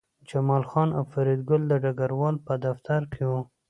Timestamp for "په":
2.45-2.53